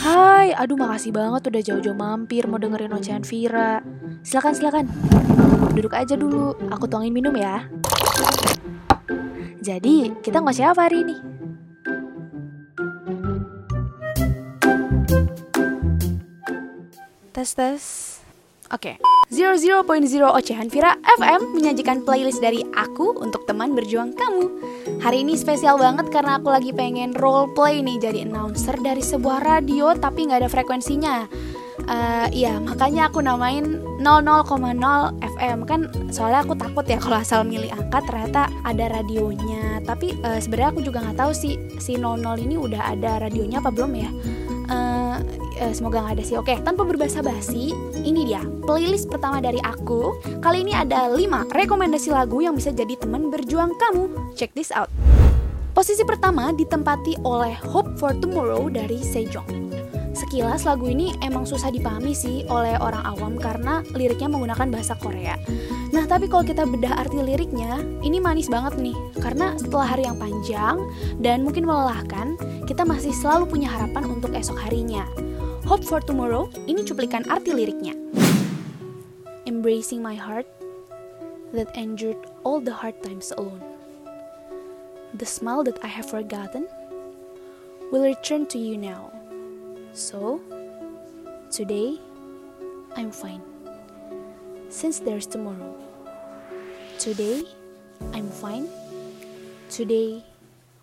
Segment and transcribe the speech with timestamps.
[0.00, 3.84] Hai, aduh makasih banget udah jauh-jauh mampir mau dengerin ocehan Vira.
[4.24, 4.84] Silakan, silakan.
[5.76, 7.68] Duduk aja dulu, aku tuangin minum ya.
[9.60, 11.16] Jadi, kita ngoceh apa hari ini?
[17.36, 17.84] Tes, tes.
[18.72, 18.96] Oke,
[19.30, 19.86] 00.0
[20.26, 24.50] Ocehan Vira FM menyajikan playlist dari aku untuk teman berjuang kamu.
[24.98, 29.46] Hari ini spesial banget karena aku lagi pengen role play nih jadi announcer dari sebuah
[29.46, 31.30] radio tapi nggak ada frekuensinya.
[31.86, 34.02] Uh, iya, makanya aku namain 00,0
[35.38, 39.78] FM kan soalnya aku takut ya kalau asal milih angka ternyata ada radionya.
[39.86, 43.70] Tapi uh, sebenarnya aku juga nggak tahu sih si 00 ini udah ada radionya apa
[43.70, 44.10] belum ya.
[44.66, 46.36] Uh, uh, semoga nggak ada sih.
[46.40, 50.16] Oke, tanpa berbahasa basi, ini dia playlist pertama dari aku.
[50.40, 54.32] Kali ini ada 5 rekomendasi lagu yang bisa jadi teman berjuang kamu.
[54.34, 54.88] Check this out.
[55.70, 59.70] Posisi pertama ditempati oleh Hope for Tomorrow dari Sejong.
[60.10, 65.38] Sekilas lagu ini emang susah dipahami sih oleh orang awam karena liriknya menggunakan bahasa Korea.
[65.94, 68.94] Nah, tapi kalau kita bedah arti liriknya, ini manis banget nih.
[69.22, 70.76] Karena setelah hari yang panjang
[71.22, 75.06] dan mungkin melelahkan, kita masih selalu punya harapan untuk esok harinya.
[75.70, 77.94] Hope for Tomorrow ini cuplikan arti liriknya.
[79.46, 80.50] Embracing my heart
[81.54, 83.62] that endured all the hard times alone.
[85.14, 86.66] The smile that I have forgotten
[87.94, 89.14] will return to you now.
[89.94, 90.42] So,
[91.54, 92.02] today
[92.98, 93.46] I'm fine.
[94.74, 95.78] Since there's tomorrow.
[96.98, 97.46] Today
[98.10, 98.66] I'm fine.
[99.70, 100.26] Today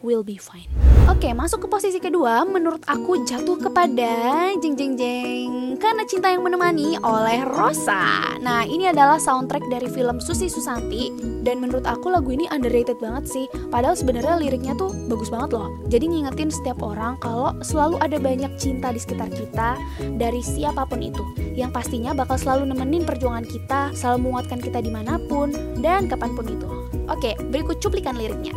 [0.00, 0.89] will be fine.
[1.10, 6.46] Oke, masuk ke posisi kedua, menurut aku jatuh kepada jeng jeng jeng karena cinta yang
[6.46, 8.38] menemani oleh Rosa.
[8.38, 11.10] Nah, ini adalah soundtrack dari film Susi Susanti
[11.42, 13.50] dan menurut aku lagu ini underrated banget sih.
[13.74, 15.74] Padahal sebenarnya liriknya tuh bagus banget loh.
[15.90, 19.74] Jadi ngingetin setiap orang kalau selalu ada banyak cinta di sekitar kita
[20.14, 21.26] dari siapa pun itu.
[21.58, 25.50] Yang pastinya bakal selalu nemenin perjuangan kita, selalu menguatkan kita di mana pun
[25.82, 26.70] dan kapan pun itu.
[27.10, 28.54] Oke, berikut cuplikan liriknya.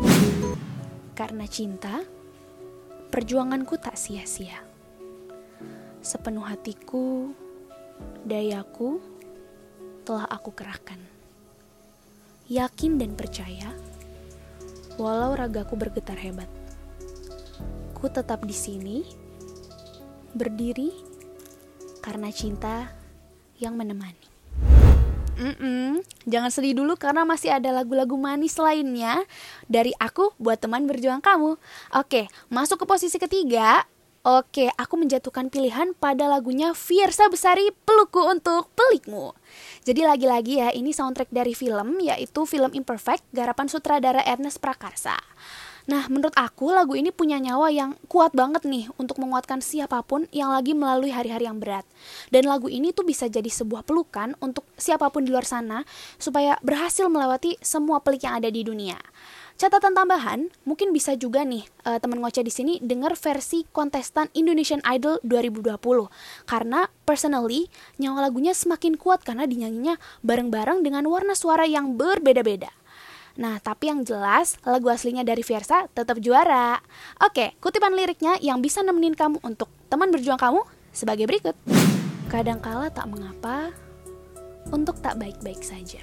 [1.17, 2.01] Karena cinta,
[3.13, 4.57] perjuanganku tak sia-sia.
[6.01, 7.29] Sepenuh hatiku,
[8.25, 8.97] dayaku
[10.01, 10.97] telah aku kerahkan.
[12.49, 13.69] Yakin dan percaya,
[14.97, 16.49] walau ragaku bergetar hebat.
[17.93, 19.05] Ku tetap di sini,
[20.33, 20.89] berdiri
[22.01, 22.89] karena cinta
[23.61, 24.32] yang menemani.
[25.33, 26.05] Mm-mm.
[26.29, 29.25] Jangan sedih dulu karena masih ada lagu-lagu manis lainnya
[29.65, 31.57] dari aku buat teman berjuang kamu.
[31.97, 33.81] Oke, masuk ke posisi ketiga.
[34.23, 39.35] Oke, aku menjatuhkan pilihan pada lagunya Fiersa Besari Pelukku untuk Pelikmu.
[39.83, 45.19] Jadi lagi-lagi ya, ini soundtrack dari film yaitu film Imperfect garapan sutradara Ernest Prakarsa.
[45.83, 50.31] Nah, menurut aku lagu ini punya nyawa yang kuat banget nih untuk menguatkan siapa pun
[50.31, 51.83] yang lagi melalui hari-hari yang berat.
[52.31, 55.83] Dan lagu ini tuh bisa jadi sebuah pelukan untuk siapa pun di luar sana
[56.15, 58.95] supaya berhasil melewati semua pelik yang ada di dunia.
[59.53, 64.81] Catatan tambahan, mungkin bisa juga nih uh, teman ngoceh di sini dengar versi kontestan Indonesian
[64.81, 65.77] Idol 2020
[66.49, 67.69] karena personally
[68.01, 72.73] nyawa lagunya semakin kuat karena dinyanyinya bareng-bareng dengan warna suara yang berbeda-beda.
[73.33, 76.77] Nah, tapi yang jelas lagu aslinya dari Fiersa tetap juara.
[77.17, 80.61] Oke, kutipan liriknya yang bisa nemenin kamu untuk teman berjuang kamu
[80.93, 81.57] sebagai berikut.
[82.29, 83.73] Kadangkala tak mengapa
[84.69, 86.01] untuk tak baik-baik saja.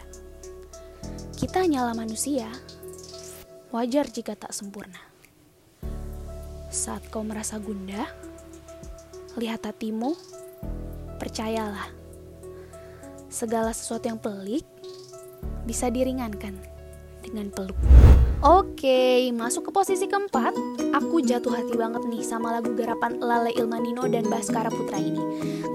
[1.39, 2.51] Kita hanyalah manusia,
[3.71, 4.99] wajar jika tak sempurna.
[6.71, 8.11] Saat kau merasa gundah,
[9.39, 10.19] lihat hatimu,
[11.23, 11.95] percayalah.
[13.31, 14.67] Segala sesuatu yang pelik
[15.63, 16.59] bisa diringankan
[17.23, 17.77] dengan peluk.
[18.41, 20.57] Oke, masuk ke posisi keempat.
[20.97, 25.21] Aku jatuh hati banget nih sama lagu garapan Lale Ilmanino dan Baskara Putra ini.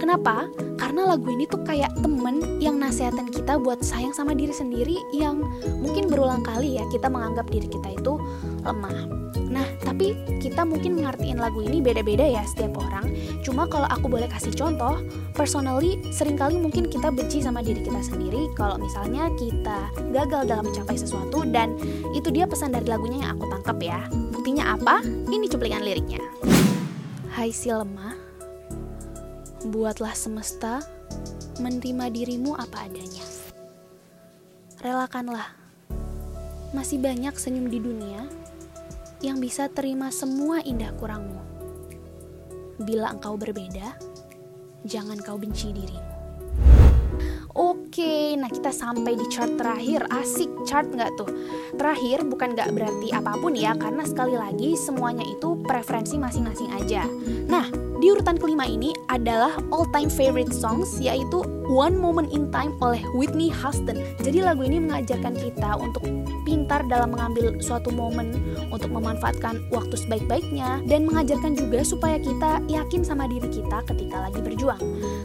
[0.02, 0.50] Kenapa?
[0.74, 5.46] Karena lagu ini tuh kayak temen yang nasehatin kita buat sayang sama diri sendiri yang
[5.78, 8.18] mungkin berulang kali ya kita menganggap diri kita itu
[8.66, 9.26] lemah.
[9.46, 13.14] Nah, tapi kita mungkin mengertiin lagu ini beda-beda ya setiap orang.
[13.46, 15.00] Cuma kalau aku boleh kasih contoh,
[15.32, 20.68] personally sering kali mungkin kita benci sama diri kita sendiri kalau misalnya kita gagal dalam
[20.68, 21.78] mencapai sesuatu dan
[22.12, 24.00] itu dia pesan dari lagunya yang aku tangkap ya.
[24.32, 25.04] Buktinya apa?
[25.04, 26.24] Ini cuplikan liriknya.
[27.36, 28.16] Hai si lemah,
[29.68, 30.80] buatlah semesta
[31.60, 33.28] menerima dirimu apa adanya.
[34.80, 35.52] Relakanlah,
[36.72, 38.24] masih banyak senyum di dunia
[39.20, 41.44] yang bisa terima semua indah kurangmu.
[42.80, 44.00] Bila engkau berbeda,
[44.88, 46.15] jangan kau benci dirimu.
[47.96, 50.04] Oke, nah kita sampai di chart terakhir.
[50.12, 51.32] Asik chart nggak tuh?
[51.80, 57.08] Terakhir bukan nggak berarti apa pun ya, karena sekali lagi semuanya itu preferensi masing-masing aja.
[57.48, 57.72] Nah,
[58.04, 61.40] di urutan kelima ini adalah all time favorite songs yaitu
[61.72, 63.96] One Moment in Time oleh Whitney Houston.
[64.20, 66.04] Jadi lagu ini mengajarkan kita untuk
[66.44, 73.02] pintar dalam mengambil suatu momen untuk memanfaatkan waktu sebaik-baiknya dan mengajarkan juga supaya kita yakin
[73.02, 74.82] sama diri kita ketika lagi berjuang.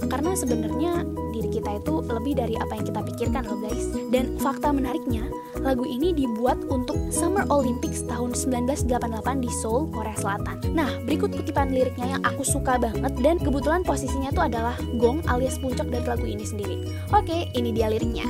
[0.08, 3.87] Karena sebenarnya diri kita itu lebih dari apa yang kita pikirkan loh guys.
[4.10, 5.25] Dan fakta menariknya,
[5.62, 10.60] lagu ini dibuat untuk Summer Olympics tahun 1988 di Seoul, Korea Selatan.
[10.75, 15.56] Nah, berikut kutipan liriknya yang aku suka banget dan kebetulan posisinya tuh adalah gong alias
[15.62, 16.76] puncak dari lagu ini sendiri.
[17.14, 18.26] Oke, ini dia liriknya.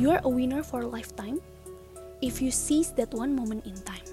[0.00, 1.44] You are a winner for a lifetime
[2.20, 4.04] if you seize that one moment in time.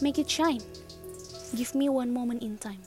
[0.00, 0.62] Make it shine.
[1.54, 2.82] Give me one moment in time.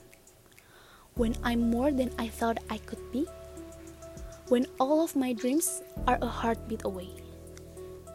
[1.15, 3.27] When I'm more than I thought I could be.
[4.47, 7.11] When all of my dreams are a heartbeat away.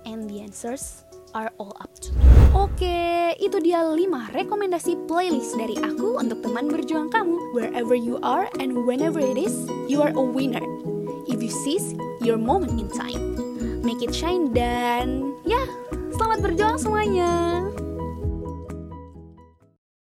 [0.05, 2.25] And the answers are all up to me.
[2.56, 7.52] Oke, itu dia 5 rekomendasi playlist dari aku untuk teman berjuang kamu.
[7.52, 9.52] Wherever you are and whenever it is,
[9.93, 10.64] you are a winner.
[11.28, 11.93] If you seize
[12.25, 13.37] your moment in time,
[13.84, 15.62] make it shine dan ya,
[16.17, 17.64] selamat berjuang semuanya.